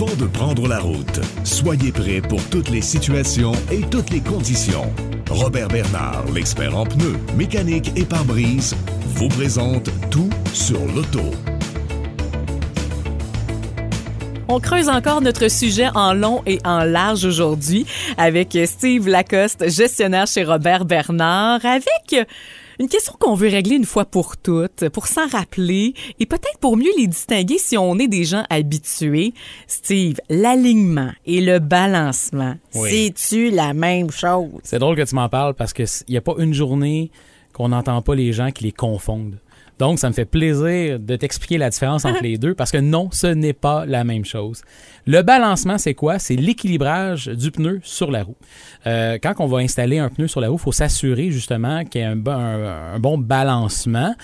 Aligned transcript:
Avant 0.00 0.16
de 0.16 0.24
prendre 0.24 0.66
la 0.66 0.78
route, 0.78 1.20
soyez 1.44 1.92
prêts 1.92 2.22
pour 2.22 2.42
toutes 2.48 2.70
les 2.70 2.80
situations 2.80 3.52
et 3.70 3.82
toutes 3.82 4.08
les 4.08 4.22
conditions. 4.22 4.90
Robert 5.28 5.68
Bernard, 5.68 6.24
l'expert 6.34 6.74
en 6.74 6.86
pneus, 6.86 7.18
mécanique 7.36 7.92
et 7.96 8.06
pare-brise, 8.06 8.74
vous 9.08 9.28
présente 9.28 9.90
tout 10.10 10.30
sur 10.54 10.80
l'auto. 10.86 11.20
On 14.48 14.58
creuse 14.58 14.88
encore 14.88 15.20
notre 15.20 15.48
sujet 15.48 15.90
en 15.94 16.14
long 16.14 16.42
et 16.46 16.60
en 16.64 16.84
large 16.84 17.26
aujourd'hui 17.26 17.84
avec 18.16 18.56
Steve 18.64 19.06
Lacoste, 19.06 19.68
gestionnaire 19.68 20.26
chez 20.26 20.44
Robert 20.44 20.86
Bernard, 20.86 21.60
avec 21.66 22.26
une 22.80 22.88
question 22.88 23.14
qu'on 23.20 23.34
veut 23.34 23.48
régler 23.48 23.76
une 23.76 23.84
fois 23.84 24.06
pour 24.06 24.38
toutes, 24.38 24.88
pour 24.88 25.06
s'en 25.06 25.28
rappeler 25.28 25.92
et 26.18 26.24
peut-être 26.26 26.58
pour 26.60 26.76
mieux 26.78 26.90
les 26.96 27.06
distinguer 27.06 27.58
si 27.58 27.76
on 27.76 27.98
est 27.98 28.08
des 28.08 28.24
gens 28.24 28.44
habitués. 28.48 29.34
Steve, 29.66 30.16
l'alignement 30.30 31.10
et 31.26 31.40
le 31.42 31.58
balancement, 31.58 32.54
Oui. 32.74 32.90
c'est-tu 33.14 33.50
la 33.50 33.74
même 33.74 34.10
chose? 34.10 34.48
C'est 34.64 34.78
drôle 34.78 34.96
que 34.96 35.02
tu 35.02 35.14
m'en 35.14 35.28
parles 35.28 35.52
parce 35.54 35.72
qu'il 35.74 35.86
n'y 36.08 36.16
a 36.16 36.22
pas 36.22 36.34
une 36.38 36.54
journée 36.54 37.10
qu'on 37.52 37.68
n'entend 37.68 38.00
pas 38.00 38.14
les 38.14 38.32
gens 38.32 38.50
qui 38.50 38.64
les 38.64 38.72
confondent. 38.72 39.36
Donc, 39.80 39.98
ça 39.98 40.08
me 40.08 40.14
fait 40.14 40.24
plaisir 40.26 41.00
de 41.00 41.16
t'expliquer 41.16 41.58
la 41.58 41.70
différence 41.70 42.04
entre 42.04 42.22
les 42.22 42.38
deux 42.44 42.54
parce 42.54 42.70
que 42.70 42.78
non, 42.78 43.08
ce 43.10 43.26
n'est 43.26 43.52
pas 43.54 43.84
la 43.86 44.04
même 44.04 44.24
chose. 44.24 44.62
Le 45.06 45.22
balancement, 45.22 45.78
c'est 45.78 45.94
quoi? 45.94 46.18
C'est 46.20 46.36
l'équilibrage 46.36 47.26
du 47.26 47.50
pneu 47.50 47.80
sur 47.82 48.10
la 48.12 48.22
roue. 48.22 48.36
Euh, 48.86 49.18
quand 49.20 49.34
on 49.40 49.46
va 49.46 49.58
installer 49.58 49.98
un 49.98 50.08
pneu 50.10 50.28
sur 50.28 50.40
la 50.40 50.48
roue, 50.48 50.56
il 50.56 50.60
faut 50.62 50.70
s'assurer 50.72 51.30
justement 51.32 51.84
qu'il 51.84 52.02
y 52.02 52.04
ait 52.04 52.06
un 52.06 52.16
bon, 52.16 52.30
un- 52.32 52.94
un 52.94 52.98
bon 53.00 53.18
balancement 53.18 54.14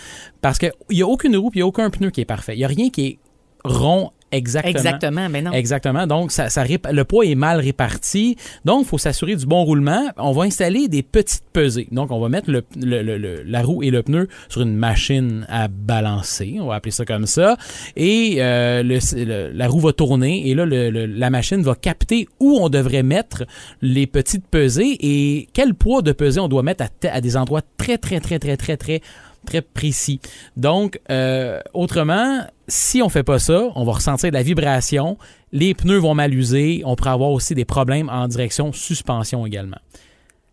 parce 0.43 0.59
qu'il 0.59 0.71
n'y 0.91 1.03
a 1.03 1.07
aucune 1.09 1.37
roue 1.37 1.51
il 1.55 1.59
n'y 1.59 1.63
a 1.63 1.67
aucun 1.67 1.89
pneu 1.91 2.11
qui 2.11 2.21
est 2.21 2.25
parfait. 2.27 2.55
Il 2.55 2.59
n'y 2.59 2.65
a 2.65 2.69
rien 2.69 2.91
qui 2.91 3.07
est 3.07 3.19
rond 3.65 4.11
exactement. 4.37 4.71
Exactement, 4.77 5.29
mais 5.29 5.43
non. 5.43 5.53
Exactement. 5.53 6.07
Donc, 6.07 6.33
ça, 6.33 6.49
ça 6.51 6.65
le 6.65 7.05
poids 7.05 7.25
est 7.27 7.35
mal 7.35 7.61
réparti. 7.61 8.37
Donc, 8.65 8.83
il 8.85 8.89
faut 8.89 8.99
s'assurer 8.99 9.37
du 9.37 9.47
bon 9.47 9.63
roulement. 9.65 10.09
On 10.17 10.33
va 10.33 10.45
installer 10.45 10.89
des 10.89 11.03
petites 11.03 11.45
pesées. 11.53 11.89
Donc, 11.93 12.11
on 12.11 12.21
va 12.21 12.29
mettre 12.29 12.51
le, 12.51 12.63
le- 12.77 13.03
le- 13.03 13.43
la 13.43 13.63
roue 13.63 13.83
et 13.83 13.91
le 13.91 14.03
pneu 14.03 14.29
sur 14.49 14.63
une 14.63 14.77
machine 14.77 15.47
à 15.49 15.69
balancer. 15.69 16.59
On 16.61 16.67
va 16.67 16.77
appeler 16.77 16.93
ça 16.93 17.05
comme 17.05 17.27
ça. 17.27 17.57
Et 17.97 18.37
euh, 18.39 18.83
le- 18.83 18.99
le- 19.25 19.53
la 19.53 19.69
roue 19.69 19.81
va 19.81 19.93
tourner. 19.93 20.49
Et 20.49 20.55
là, 20.55 20.65
le- 20.67 20.91
le- 20.91 21.07
la 21.07 21.31
machine 21.31 21.63
va 21.63 21.75
capter 21.75 22.29
où 22.41 22.59
on 22.61 22.69
devrait 22.69 23.03
mettre 23.03 23.45
les 23.83 24.07
petites 24.07 24.47
pesées 24.47 24.97
et 25.01 25.49
quel 25.53 25.75
poids 25.75 26.03
de 26.03 26.13
pesée 26.13 26.41
on 26.41 26.49
doit 26.49 26.63
mettre 26.63 26.85
à 27.11 27.21
des 27.21 27.37
endroits 27.37 27.63
très, 27.77 27.99
très, 27.99 28.21
très, 28.21 28.39
très, 28.39 28.57
très, 28.57 28.77
très 28.77 29.01
très 29.47 29.63
précis. 29.63 30.21
Donc, 30.57 31.01
euh, 31.11 31.61
autrement, 31.73 32.45
si 32.69 33.01
on 33.01 33.09
fait 33.09 33.23
pas 33.23 33.39
ça, 33.39 33.69
on 33.75 33.85
va 33.85 33.93
ressentir 33.93 34.31
de 34.31 34.35
la 34.35 34.43
vibration, 34.43 35.17
les 35.53 35.73
pneus 35.73 35.99
vont 35.99 36.15
mal 36.15 36.35
user, 36.35 36.83
on 36.85 36.97
pourrait 36.97 37.11
avoir 37.11 37.31
aussi 37.31 37.55
des 37.55 37.65
problèmes 37.65 38.11
en 38.11 38.29
direction 38.29 38.73
suspension 38.73 39.47
également. 39.47 39.79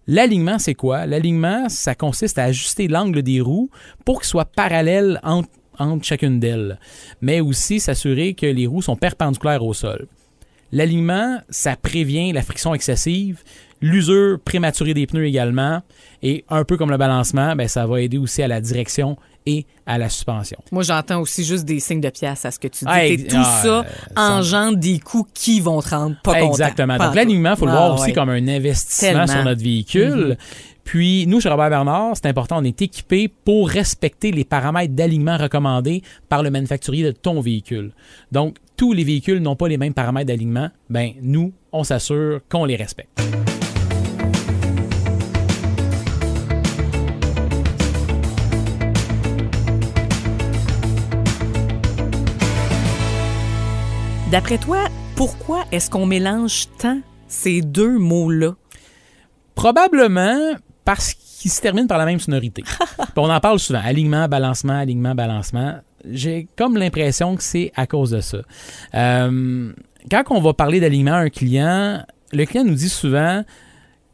L'alignement, 0.07 0.59
c'est 0.59 0.73
quoi? 0.73 1.05
L'alignement, 1.05 1.69
ça 1.69 1.95
consiste 1.95 2.37
à 2.37 2.43
ajuster 2.43 2.87
l'angle 2.87 3.23
des 3.23 3.41
roues 3.41 3.69
pour 4.05 4.19
qu'il 4.19 4.27
soit 4.27 4.45
parallèle 4.45 5.19
entre, 5.23 5.49
entre 5.79 6.05
chacune 6.05 6.39
d'elles, 6.39 6.77
mais 7.21 7.39
aussi 7.39 7.79
s'assurer 7.79 8.33
que 8.33 8.45
les 8.45 8.67
roues 8.67 8.81
sont 8.81 8.97
perpendiculaires 8.97 9.63
au 9.63 9.73
sol. 9.73 10.07
L'alignement, 10.73 11.39
ça 11.49 11.75
prévient 11.75 12.33
la 12.33 12.41
friction 12.41 12.73
excessive, 12.73 13.43
l'usure 13.83 14.39
prématurée 14.39 14.93
des 14.93 15.05
pneus 15.05 15.25
également, 15.25 15.81
et 16.23 16.45
un 16.49 16.63
peu 16.63 16.77
comme 16.77 16.89
le 16.89 16.97
balancement, 16.97 17.53
ben, 17.53 17.67
ça 17.67 17.85
va 17.85 18.01
aider 18.01 18.17
aussi 18.17 18.41
à 18.41 18.47
la 18.47 18.61
direction 18.61 19.17
et 19.45 19.65
à 19.85 19.97
la 19.97 20.07
suspension. 20.07 20.57
Moi, 20.71 20.83
j'entends 20.83 21.19
aussi 21.19 21.43
juste 21.43 21.65
des 21.65 21.81
signes 21.81 21.99
de 21.99 22.09
pièce 22.09 22.45
à 22.45 22.51
ce 22.51 22.59
que 22.59 22.69
tu 22.69 22.85
dis. 22.85 22.91
Ah, 22.91 23.01
tout 23.29 23.35
ah, 23.45 23.61
ça 23.61 23.67
euh, 23.67 23.83
engendre 24.15 24.77
des 24.77 24.99
coûts 24.99 25.27
qui 25.33 25.59
vont 25.59 25.81
te 25.81 25.89
rendre 25.89 26.15
pas 26.23 26.35
content. 26.35 26.51
Exactement. 26.51 26.97
Pas 26.97 27.07
Donc, 27.07 27.15
l'alignement, 27.15 27.51
il 27.51 27.57
faut 27.57 27.65
le 27.65 27.71
Ah, 27.73 27.75
voir 27.75 27.93
aussi 27.95 28.05
ouais. 28.05 28.13
comme 28.13 28.29
un 28.29 28.47
investissement 28.47 29.09
Tellement. 29.09 29.27
sur 29.27 29.43
notre 29.43 29.61
véhicule. 29.61 30.37
Puis, 30.85 31.27
nous, 31.27 31.41
chez 31.41 31.49
Robert 31.49 31.69
Bernard, 31.69 32.13
c'est 32.15 32.27
important, 32.27 32.59
on 32.59 32.63
est 32.63 32.81
équipé 32.81 33.27
pour 33.27 33.69
respecter 33.69 34.31
les 34.31 34.45
paramètres 34.45 34.93
d'alignement 34.93 35.35
recommandés 35.35 36.03
par 36.29 36.41
le 36.41 36.51
manufacturier 36.51 37.03
de 37.03 37.11
ton 37.11 37.41
véhicule. 37.41 37.91
Donc, 38.31 38.55
tous 38.77 38.93
les 38.93 39.03
véhicules 39.03 39.41
n'ont 39.41 39.57
pas 39.57 39.67
les 39.67 39.77
mêmes 39.77 39.93
paramètres 39.93 40.27
d'alignement. 40.27 40.69
Ben, 40.89 41.11
nous, 41.21 41.51
on 41.73 41.83
s'assure 41.83 42.39
qu'on 42.49 42.63
les 42.63 42.77
respecte. 42.77 43.19
D'après 54.33 54.57
toi, 54.57 54.85
pourquoi 55.15 55.63
est-ce 55.71 55.91
qu'on 55.91 56.07
mélange 56.07 56.65
tant 56.79 56.99
ces 57.27 57.61
deux 57.61 57.99
mots-là? 57.99 58.55
Probablement 59.53 60.55
parce 60.83 61.13
qu'ils 61.13 61.51
se 61.51 61.61
terminent 61.61 61.85
par 61.85 61.99
la 61.99 62.05
même 62.05 62.19
sonorité. 62.19 62.63
On 63.15 63.29
en 63.29 63.39
parle 63.39 63.59
souvent. 63.59 63.81
Alignement, 63.83 64.27
balancement, 64.27 64.73
alignement, 64.73 65.13
balancement. 65.13 65.75
J'ai 66.09 66.47
comme 66.55 66.77
l'impression 66.77 67.35
que 67.35 67.43
c'est 67.43 67.71
à 67.75 67.85
cause 67.85 68.09
de 68.09 68.21
ça. 68.21 68.39
Euh, 68.95 69.71
quand 70.09 70.23
on 70.31 70.41
va 70.41 70.53
parler 70.55 70.79
d'alignement 70.79 71.13
à 71.13 71.19
un 71.19 71.29
client, 71.29 72.03
le 72.31 72.45
client 72.45 72.63
nous 72.63 72.73
dit 72.73 72.89
souvent, 72.89 73.43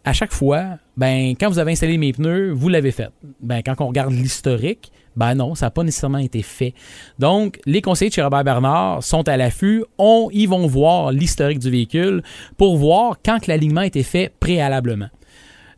à 0.05 0.13
chaque 0.13 0.31
fois, 0.31 0.77
ben, 0.97 1.35
quand 1.39 1.49
vous 1.49 1.59
avez 1.59 1.73
installé 1.73 1.97
mes 1.97 2.13
pneus, 2.13 2.51
vous 2.51 2.69
l'avez 2.69 2.91
fait. 2.91 3.09
Ben, 3.41 3.61
quand 3.63 3.75
on 3.79 3.87
regarde 3.87 4.11
l'historique, 4.11 4.91
ben 5.15 5.35
non, 5.35 5.55
ça 5.55 5.67
n'a 5.67 5.71
pas 5.71 5.83
nécessairement 5.83 6.19
été 6.19 6.41
fait. 6.41 6.73
Donc, 7.17 7.59
les 7.65 7.81
conseillers 7.81 8.09
de 8.09 8.15
chez 8.15 8.21
Robert 8.21 8.43
Bernard 8.43 9.03
sont 9.03 9.27
à 9.27 9.35
l'affût. 9.35 9.83
On, 9.97 10.29
ils 10.31 10.47
vont 10.47 10.65
voir 10.67 11.11
l'historique 11.11 11.59
du 11.59 11.69
véhicule 11.69 12.23
pour 12.57 12.77
voir 12.77 13.17
quand 13.23 13.47
l'alignement 13.47 13.81
a 13.81 13.85
été 13.85 14.03
fait 14.03 14.31
préalablement. 14.39 15.09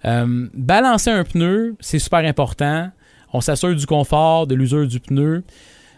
Euh, 0.05 0.47
balancer 0.53 1.09
un 1.09 1.23
pneu, 1.23 1.75
c'est 1.79 1.99
super 1.99 2.19
important. 2.19 2.89
On 3.33 3.41
s'assure 3.41 3.75
du 3.75 3.85
confort, 3.85 4.45
de 4.45 4.55
l'usure 4.55 4.87
du 4.87 4.99
pneu. 4.99 5.43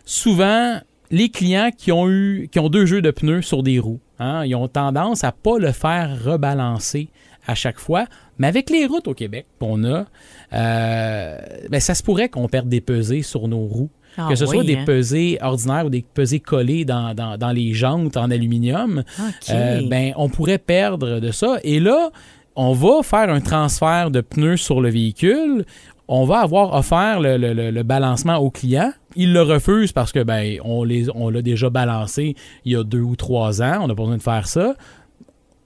Souvent, 0.05 0.79
les 1.11 1.29
clients 1.29 1.69
qui 1.77 1.91
ont 1.91 2.09
eu, 2.09 2.49
qui 2.51 2.59
ont 2.59 2.69
deux 2.69 2.85
jeux 2.85 3.01
de 3.01 3.11
pneus 3.11 3.41
sur 3.41 3.63
des 3.63 3.79
roues, 3.79 3.99
hein, 4.19 4.45
ils 4.45 4.55
ont 4.55 4.67
tendance 4.67 5.23
à 5.23 5.31
pas 5.31 5.57
le 5.57 5.71
faire 5.71 6.23
rebalancer 6.23 7.09
à 7.47 7.55
chaque 7.55 7.79
fois. 7.79 8.05
Mais 8.37 8.47
avec 8.47 8.69
les 8.69 8.85
routes 8.85 9.07
au 9.07 9.13
Québec 9.13 9.45
qu'on 9.59 9.83
a, 9.83 10.05
euh, 10.53 11.37
ben, 11.69 11.79
ça 11.79 11.95
se 11.95 12.03
pourrait 12.03 12.29
qu'on 12.29 12.47
perde 12.47 12.69
des 12.69 12.81
pesées 12.81 13.21
sur 13.21 13.47
nos 13.47 13.59
roues. 13.65 13.89
Ah 14.17 14.27
que 14.29 14.35
ce 14.35 14.45
soit 14.45 14.63
des 14.63 14.75
hein? 14.75 14.83
pesées 14.85 15.39
ordinaires 15.41 15.87
ou 15.87 15.89
des 15.89 16.05
pesées 16.13 16.39
collées 16.39 16.85
dans, 16.85 17.15
dans- 17.15 17.35
dans 17.37 17.51
les 17.51 17.73
jantes 17.73 18.15
en 18.15 18.29
aluminium, 18.29 19.03
euh, 19.49 19.81
ben, 19.89 20.13
on 20.17 20.29
pourrait 20.29 20.59
perdre 20.59 21.19
de 21.19 21.31
ça. 21.31 21.57
Et 21.63 21.79
là, 21.79 22.11
on 22.55 22.73
va 22.73 23.01
faire 23.01 23.29
un 23.31 23.41
transfert 23.41 24.11
de 24.11 24.21
pneus 24.21 24.57
sur 24.57 24.81
le 24.81 24.89
véhicule. 24.89 25.65
On 26.07 26.25
va 26.25 26.41
avoir 26.41 26.75
offert 26.75 27.19
le, 27.21 27.37
le- 27.37 27.53
le- 27.53 27.71
le 27.71 27.83
balancement 27.83 28.35
au 28.37 28.51
client. 28.51 28.91
Il 29.15 29.33
le 29.33 29.41
refuse 29.41 29.91
parce 29.93 30.11
que 30.11 30.21
ben 30.21 30.57
on 30.63 30.83
les 30.83 31.07
on 31.15 31.29
l'a 31.29 31.41
déjà 31.41 31.69
balancé 31.71 32.35
il 32.65 32.73
y 32.73 32.75
a 32.75 32.83
deux 32.83 32.99
ou 33.01 33.15
trois 33.15 33.61
ans. 33.63 33.79
On 33.81 33.87
n'a 33.87 33.95
pas 33.95 34.03
besoin 34.03 34.17
de 34.17 34.21
faire 34.21 34.47
ça. 34.47 34.75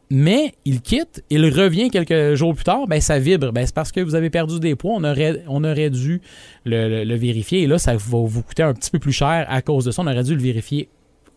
Mais 0.10 0.54
il 0.64 0.82
quitte, 0.82 1.24
il 1.30 1.44
revient 1.54 1.90
quelques 1.90 2.36
jours 2.36 2.56
plus 2.56 2.64
tard, 2.64 2.88
ben 2.88 3.02
ça 3.02 3.20
vibre. 3.20 3.52
Ben, 3.52 3.66
c'est 3.66 3.76
parce 3.76 3.92
que 3.92 4.00
vous 4.00 4.16
avez 4.16 4.30
perdu 4.30 4.60
des 4.60 4.76
poids. 4.76 4.94
On 4.96 5.04
aurait, 5.04 5.44
on 5.48 5.64
aurait 5.66 5.90
dû 5.90 6.22
le, 6.66 6.88
le- 6.90 7.04
le 7.04 7.16
vérifier. 7.16 7.64
Et 7.64 7.68
là, 7.68 7.78
ça 7.78 7.92
va 7.94 7.98
vous 8.24 8.42
coûter 8.42 8.64
un 8.64 8.74
petit 8.74 8.90
peu 8.90 9.00
plus 9.00 9.12
cher 9.12 9.46
à 9.50 9.62
cause 9.62 9.84
de 9.86 9.92
ça. 9.92 10.02
On 10.02 10.08
aurait 10.08 10.24
dû 10.24 10.34
le 10.36 10.42
vérifier 10.42 10.88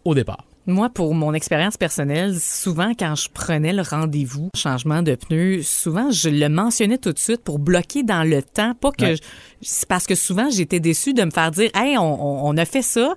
au 0.04 0.14
départ. 0.14 0.44
Moi, 0.66 0.88
pour 0.90 1.14
mon 1.14 1.34
expérience 1.34 1.76
personnelle, 1.76 2.38
souvent 2.38 2.92
quand 2.96 3.16
je 3.16 3.28
prenais 3.32 3.72
le 3.72 3.82
rendez-vous, 3.82 4.50
changement 4.54 5.02
de 5.02 5.14
pneus, 5.16 5.62
souvent 5.64 6.10
je 6.12 6.28
le 6.28 6.48
mentionnais 6.48 6.98
tout 6.98 7.12
de 7.12 7.18
suite 7.18 7.42
pour 7.42 7.58
bloquer 7.58 8.02
dans 8.04 8.22
le 8.22 8.40
temps, 8.42 8.74
pas 8.74 8.92
que 8.92 9.04
Ouais. 9.04 9.16
je- 9.16 9.86
parce 9.88 10.06
que 10.06 10.14
souvent 10.14 10.48
j'étais 10.50 10.78
déçue 10.78 11.12
de 11.14 11.24
me 11.24 11.30
faire 11.30 11.50
dire, 11.50 11.70
hey, 11.74 11.96
on 11.98 12.56
a 12.56 12.64
fait 12.66 12.82
ça. 12.82 13.14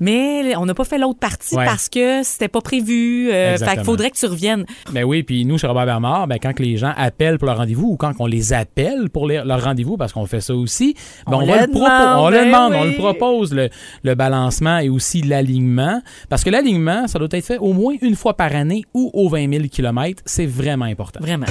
Mais 0.00 0.54
on 0.56 0.66
n'a 0.66 0.74
pas 0.74 0.84
fait 0.84 0.98
l'autre 0.98 1.18
partie 1.18 1.54
Ouais. 1.56 1.64
parce 1.64 1.88
que 1.88 2.22
c'était 2.22 2.48
pas 2.48 2.60
prévu. 2.60 3.28
Euh, 3.28 3.32
fait 3.32 3.52
Exactement. 3.52 3.74
qu'il 3.76 3.84
faudrait 3.84 4.10
que 4.10 4.16
tu 4.18 4.26
reviennes. 4.26 4.64
Ben 4.92 5.04
oui, 5.04 5.22
puis 5.22 5.44
nous, 5.44 5.58
chez 5.58 5.66
Robert 5.66 5.86
Bernard, 5.86 6.26
ben 6.26 6.38
quand 6.42 6.52
que 6.52 6.62
les 6.62 6.76
gens 6.76 6.92
appellent 6.96 7.38
pour 7.38 7.46
leur 7.46 7.58
rendez-vous 7.58 7.88
ou 7.88 7.96
quand 7.96 8.12
on 8.18 8.26
les 8.26 8.52
appelle 8.52 9.10
pour 9.10 9.26
les- 9.26 9.42
leur 9.44 9.62
rendez-vous, 9.62 9.96
parce 9.96 10.12
qu'on 10.12 10.26
fait 10.26 10.40
ça 10.40 10.54
aussi, 10.54 10.94
ben 11.26 11.34
On 11.36 11.42
on, 11.42 11.46
va 11.46 11.60
le 11.62 11.66
demande, 11.72 12.18
on 12.20 12.28
le 12.30 12.36
ben 12.38 12.46
demande, 12.46 12.72
on 12.74 12.84
le 12.84 12.94
propose, 12.96 13.52
le, 13.52 13.68
le 14.02 14.14
balancement 14.14 14.78
et 14.78 14.88
aussi 14.88 15.22
l'alignement. 15.22 16.00
Parce 16.28 16.44
que 16.44 16.50
l'alignement, 16.50 17.06
ça 17.08 17.18
doit 17.18 17.28
être 17.30 17.44
fait 17.44 17.58
au 17.58 17.72
moins 17.72 17.94
une 18.00 18.16
fois 18.16 18.34
par 18.36 18.54
année 18.54 18.84
ou 18.94 19.10
aux 19.14 19.28
20 19.28 19.50
000 19.52 19.64
km. 19.70 20.22
C'est 20.26 20.46
vraiment 20.46 20.86
important. 20.86 21.20
Vraiment. 21.20 21.46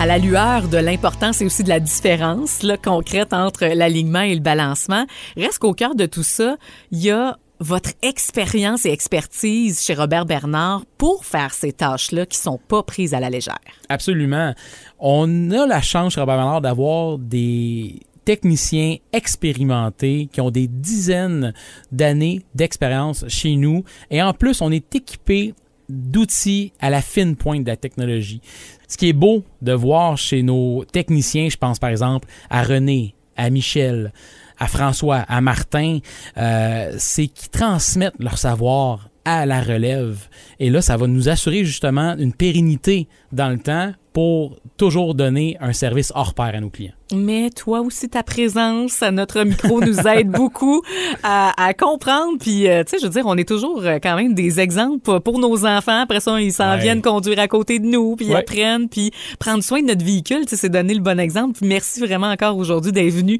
À 0.00 0.06
la 0.06 0.16
lueur 0.16 0.68
de 0.68 0.78
l'importance 0.78 1.42
et 1.42 1.44
aussi 1.44 1.62
de 1.62 1.68
la 1.68 1.78
différence 1.78 2.62
là, 2.62 2.78
concrète 2.78 3.34
entre 3.34 3.66
l'alignement 3.66 4.22
et 4.22 4.34
le 4.34 4.40
balancement, 4.40 5.04
reste 5.36 5.58
qu'au 5.58 5.74
cœur 5.74 5.94
de 5.94 6.06
tout 6.06 6.22
ça, 6.22 6.56
il 6.90 7.00
y 7.00 7.10
a 7.10 7.36
votre 7.58 7.90
expérience 8.00 8.86
et 8.86 8.92
expertise 8.92 9.84
chez 9.84 9.92
Robert 9.92 10.24
Bernard 10.24 10.86
pour 10.96 11.26
faire 11.26 11.52
ces 11.52 11.74
tâches-là 11.74 12.24
qui 12.24 12.38
sont 12.38 12.58
pas 12.66 12.82
prises 12.82 13.12
à 13.12 13.20
la 13.20 13.28
légère. 13.28 13.58
Absolument. 13.90 14.54
On 15.00 15.50
a 15.50 15.66
la 15.66 15.82
chance 15.82 16.14
chez 16.14 16.20
Robert 16.20 16.38
Bernard 16.38 16.62
d'avoir 16.62 17.18
des 17.18 18.00
techniciens 18.24 18.96
expérimentés 19.12 20.30
qui 20.32 20.40
ont 20.40 20.50
des 20.50 20.66
dizaines 20.66 21.52
d'années 21.92 22.40
d'expérience 22.54 23.26
chez 23.28 23.54
nous. 23.56 23.84
Et 24.10 24.22
en 24.22 24.32
plus, 24.32 24.62
on 24.62 24.72
est 24.72 24.94
équipé 24.94 25.52
d'outils 25.90 26.72
à 26.80 26.90
la 26.90 27.02
fine 27.02 27.36
pointe 27.36 27.64
de 27.64 27.70
la 27.70 27.76
technologie. 27.76 28.40
Ce 28.88 28.96
qui 28.96 29.08
est 29.08 29.14
beau 29.14 29.44
de 29.62 29.72
voir 29.72 30.16
chez 30.16 30.42
nos 30.42 30.84
techniciens, 30.84 31.48
je 31.48 31.56
pense 31.56 31.78
par 31.78 31.90
exemple 31.90 32.28
à 32.48 32.62
René, 32.62 33.14
à 33.36 33.50
Michel, 33.50 34.12
à 34.58 34.66
François, 34.66 35.24
à 35.28 35.40
Martin, 35.40 35.98
euh, 36.36 36.94
c'est 36.98 37.26
qu'ils 37.28 37.48
transmettent 37.48 38.18
leur 38.18 38.38
savoir 38.38 39.08
à 39.24 39.46
la 39.46 39.62
relève. 39.62 40.28
Et 40.58 40.70
là, 40.70 40.82
ça 40.82 40.96
va 40.96 41.06
nous 41.06 41.28
assurer 41.28 41.64
justement 41.64 42.16
une 42.18 42.32
pérennité 42.32 43.08
dans 43.32 43.48
le 43.48 43.58
temps 43.58 43.92
pour 44.12 44.56
toujours 44.76 45.14
donner 45.14 45.56
un 45.60 45.72
service 45.72 46.12
hors 46.14 46.34
pair 46.34 46.52
à 46.54 46.60
nos 46.60 46.70
clients. 46.70 46.92
Mais 47.14 47.50
toi 47.50 47.80
aussi, 47.80 48.08
ta 48.08 48.22
présence 48.22 49.02
à 49.02 49.10
notre 49.10 49.42
micro 49.42 49.80
nous 49.80 49.98
aide 50.06 50.28
beaucoup 50.30 50.82
à, 51.22 51.52
à, 51.62 51.74
comprendre. 51.74 52.38
Puis, 52.40 52.68
euh, 52.68 52.82
tu 52.84 52.90
sais, 52.90 52.96
je 53.00 53.06
veux 53.06 53.12
dire, 53.12 53.24
on 53.26 53.36
est 53.36 53.48
toujours 53.48 53.82
euh, 53.84 53.98
quand 54.02 54.16
même 54.16 54.34
des 54.34 54.58
exemples 54.60 55.20
pour 55.20 55.38
nos 55.38 55.64
enfants. 55.66 56.00
Après 56.02 56.20
ça, 56.20 56.40
ils 56.40 56.52
s'en 56.52 56.70
Ouais. 56.72 56.78
viennent 56.78 57.02
conduire 57.02 57.38
à 57.40 57.48
côté 57.48 57.78
de 57.78 57.86
nous, 57.86 58.16
puis 58.16 58.26
ils 58.26 58.34
apprennent, 58.36 58.88
puis 58.88 59.10
prendre 59.38 59.62
soin 59.62 59.80
de 59.82 59.86
notre 59.88 60.04
véhicule. 60.04 60.42
Tu 60.42 60.50
sais, 60.50 60.56
c'est 60.56 60.68
donner 60.68 60.94
le 60.94 61.00
bon 61.02 61.18
exemple. 61.18 61.58
Puis 61.58 61.66
merci 61.68 62.00
vraiment 62.00 62.30
encore 62.30 62.56
aujourd'hui 62.56 62.92
d'être 62.92 63.12
venu 63.14 63.38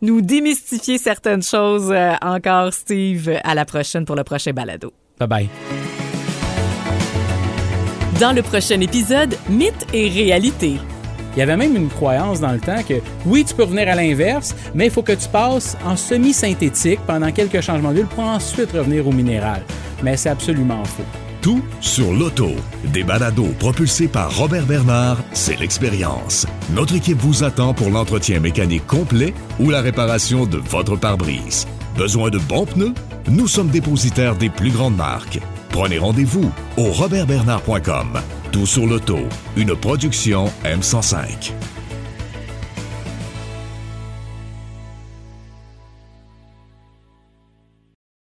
nous 0.00 0.20
démystifier 0.20 0.98
certaines 0.98 1.42
choses. 1.42 1.90
euh, 1.92 2.12
encore, 2.22 2.72
Steve, 2.72 3.30
à 3.44 3.54
la 3.54 3.64
prochaine 3.64 4.04
pour 4.04 4.16
le 4.16 4.24
prochain 4.24 4.52
balado. 4.52 4.92
Bye 5.18 5.28
bye. 5.28 6.01
Dans 8.22 8.32
le 8.32 8.42
prochain 8.42 8.80
épisode, 8.80 9.36
mythe 9.50 9.84
et 9.92 10.08
réalité. 10.08 10.76
Il 11.34 11.40
y 11.40 11.42
avait 11.42 11.56
même 11.56 11.74
une 11.74 11.88
croyance 11.88 12.38
dans 12.38 12.52
le 12.52 12.60
temps 12.60 12.80
que 12.88 12.94
oui, 13.26 13.44
tu 13.44 13.52
peux 13.52 13.64
revenir 13.64 13.88
à 13.88 13.96
l'inverse, 13.96 14.54
mais 14.76 14.84
il 14.84 14.90
faut 14.92 15.02
que 15.02 15.10
tu 15.10 15.28
passes 15.28 15.76
en 15.84 15.96
semi-synthétique 15.96 17.00
pendant 17.04 17.32
quelques 17.32 17.60
changements 17.60 17.90
d'huile 17.90 18.06
pour 18.06 18.22
ensuite 18.22 18.70
revenir 18.70 19.08
au 19.08 19.10
minéral. 19.10 19.64
Mais 20.04 20.16
c'est 20.16 20.28
absolument 20.28 20.84
faux. 20.84 21.02
Tout 21.40 21.64
sur 21.80 22.12
l'auto. 22.12 22.50
Des 22.84 23.02
balados 23.02 23.54
propulsés 23.58 24.06
par 24.06 24.36
Robert 24.36 24.66
Bernard, 24.66 25.18
c'est 25.32 25.58
l'expérience. 25.58 26.46
Notre 26.76 26.94
équipe 26.94 27.18
vous 27.18 27.42
attend 27.42 27.74
pour 27.74 27.90
l'entretien 27.90 28.38
mécanique 28.38 28.86
complet 28.86 29.34
ou 29.58 29.68
la 29.68 29.80
réparation 29.80 30.46
de 30.46 30.58
votre 30.58 30.94
pare-brise. 30.94 31.66
Besoin 31.98 32.30
de 32.30 32.38
bons 32.38 32.66
pneus? 32.66 32.94
Nous 33.28 33.48
sommes 33.48 33.70
dépositaires 33.70 34.36
des 34.36 34.48
plus 34.48 34.70
grandes 34.70 34.96
marques. 34.96 35.40
Prenez 35.72 35.98
rendez-vous 35.98 36.52
au 36.76 36.92
robertbernard.com. 36.92 38.20
Tout 38.52 38.66
sur 38.66 38.86
l'auto, 38.86 39.20
une 39.56 39.74
production 39.74 40.52
M105. 40.64 41.71